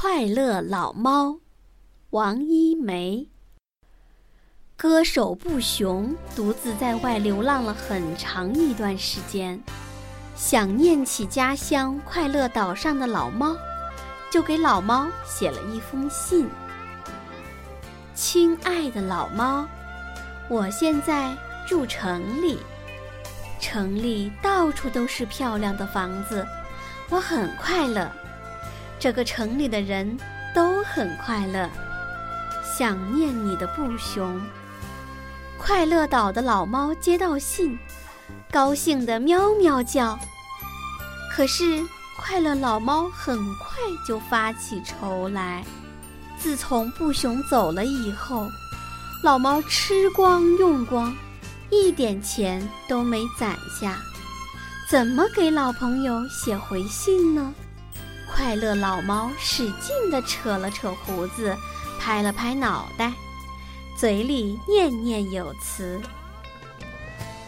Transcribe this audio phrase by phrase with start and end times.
[0.00, 1.40] 快乐老猫，
[2.10, 3.28] 王一梅。
[4.76, 9.60] 歌手布熊独自在外流浪了很长一段时间，
[10.36, 13.56] 想念起家乡快乐岛上的老猫，
[14.30, 16.48] 就给老猫写了一封信。
[18.14, 19.66] 亲爱的老猫，
[20.48, 21.36] 我现在
[21.66, 22.60] 住城里，
[23.58, 26.46] 城里到处都是漂亮的房子，
[27.10, 28.08] 我很快乐。
[29.00, 30.18] 这个城里的人
[30.52, 31.70] 都很快乐，
[32.76, 34.40] 想念你的布熊。
[35.56, 37.78] 快乐岛的老猫接到信，
[38.50, 40.18] 高兴地喵喵叫。
[41.30, 41.80] 可是
[42.16, 45.64] 快乐老猫很快就发起愁来。
[46.36, 48.48] 自从布熊走了以后，
[49.22, 51.14] 老猫吃光用光，
[51.70, 53.96] 一点钱都没攒下，
[54.90, 57.54] 怎么给老朋友写回信呢？
[58.48, 61.54] 快乐老猫使劲地扯了扯胡子，
[62.00, 63.12] 拍了拍脑袋。
[63.94, 66.00] 嘴里念念有词：“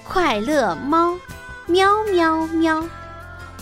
[0.07, 1.17] 快乐猫，
[1.65, 2.85] 喵喵喵，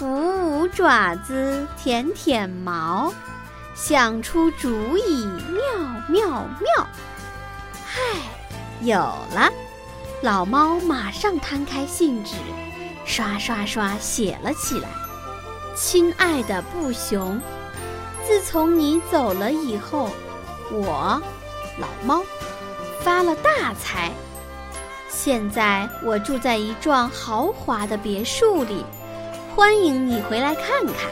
[0.01, 3.15] 捂捂爪子，舔舔毛，
[3.73, 5.63] 想出主意，妙
[6.09, 6.89] 妙妙。”
[7.87, 8.01] 嗨，
[8.81, 9.49] 有了！
[10.25, 12.35] 老猫马上摊开信纸，
[13.05, 14.89] 刷刷刷写了起来
[15.81, 17.41] ：“亲爱的布熊，
[18.27, 20.11] 自从你走了以后，
[20.73, 21.23] 我，
[21.79, 22.21] 老猫。”
[23.01, 24.11] 发了大财，
[25.09, 28.85] 现在我住在一幢豪华的别墅里，
[29.55, 31.09] 欢迎你回来看看。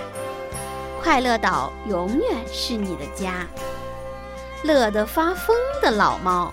[1.00, 3.46] 快乐岛永远是你的家。
[4.64, 6.52] 乐得发疯的老猫，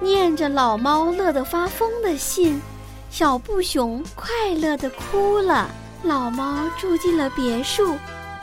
[0.00, 2.62] 念着老猫乐得发疯的信，
[3.10, 5.68] 小布熊快乐地哭了。
[6.04, 7.96] 老猫住进了别墅，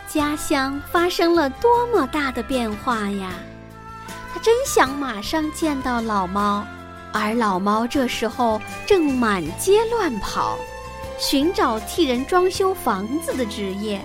[0.08, 3.34] 家乡发生了多么大的变化呀！
[4.34, 6.66] 他真想马上见到老猫，
[7.14, 10.58] 而老猫这时候正满街乱跑，
[11.20, 14.02] 寻找替人装修房子的职业。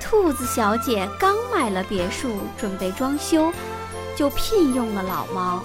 [0.00, 3.52] 兔子小姐刚买了别墅，准备装修，
[4.16, 5.62] 就聘用了老猫，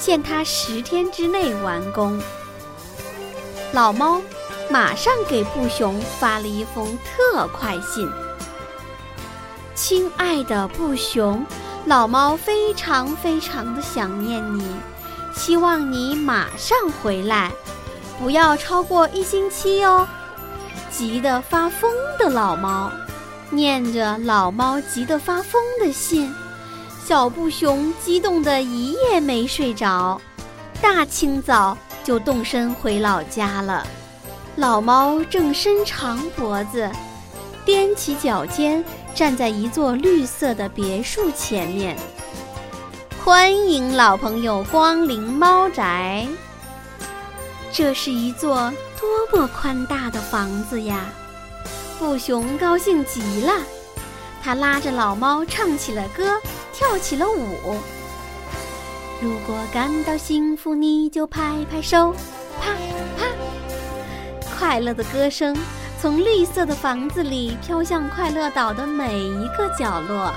[0.00, 2.18] 限他十天之内完工。
[3.72, 4.22] 老猫
[4.70, 8.08] 马上给布熊发了一封特快信
[9.74, 11.44] ：“亲爱的布熊。”
[11.86, 14.62] 老猫非常非常的想念你，
[15.34, 17.50] 希望你马上回来，
[18.18, 20.06] 不要超过一星期哦。
[20.90, 22.90] 急得发疯的老猫，
[23.48, 26.30] 念着老猫急得发疯的信，
[27.06, 30.20] 小布熊激动的一夜没睡着，
[30.82, 33.86] 大清早就动身回老家了。
[34.58, 36.90] 老猫正伸长脖子，
[37.64, 38.84] 踮起脚尖。
[39.14, 41.96] 站在一座绿色的别墅前面，
[43.24, 46.26] 欢迎老朋友光临猫宅。
[47.72, 51.06] 这是一座多么宽大的房子呀！
[51.98, 53.52] 布熊高兴极了，
[54.42, 56.40] 他拉着老猫唱起了歌，
[56.72, 57.76] 跳起了舞。
[59.20, 62.12] 如果感到幸福，你就拍拍手，
[62.60, 62.72] 啪
[63.16, 63.24] 啪，
[64.58, 65.56] 快乐的歌声。
[66.00, 70.32] 从绿色的房子里飘向快乐岛的每一个角落，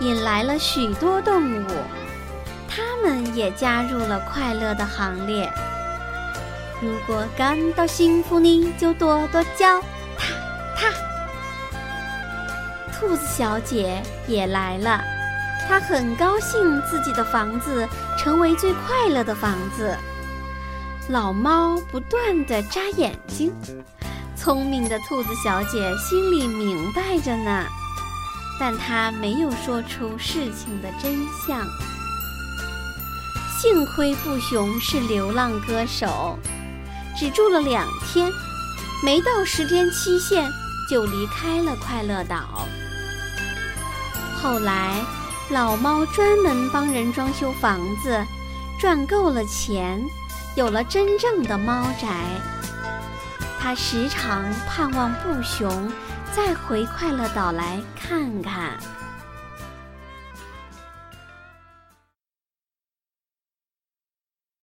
[0.00, 1.66] 引来了许多动物，
[2.68, 5.48] 它们也加入了快乐的行列。
[6.80, 9.80] 如果感到幸福，你就多多叫，
[10.18, 10.34] 踏
[10.76, 10.88] 踏。
[12.92, 15.00] 兔子小姐也来了，
[15.68, 19.96] 她很高兴自己的房子成为最快乐的房子。
[21.08, 23.52] 老猫不断地眨眼睛。
[24.36, 27.66] 聪明的兔子小姐心里明白着呢，
[28.58, 31.66] 但她没有说出事情的真相。
[33.58, 36.38] 幸亏布熊是流浪歌手，
[37.16, 38.30] 只住了两天，
[39.02, 40.50] 没到十天期限
[40.90, 42.66] 就离开了快乐岛。
[44.42, 45.02] 后来，
[45.50, 48.22] 老猫专门帮人装修房子，
[48.78, 50.02] 赚够了钱，
[50.56, 52.08] 有了真正的猫宅。
[53.58, 55.90] 他时常盼望布熊
[56.32, 58.78] 再回快乐岛来看看。